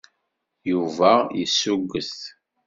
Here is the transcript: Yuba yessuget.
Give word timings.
Yuba 0.71 1.11
yessuget. 1.39 2.13